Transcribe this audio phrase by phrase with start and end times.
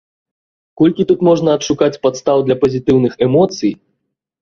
[0.81, 3.71] Колькі тут можна адшукаць падстаў для пазітыўных эмоцый!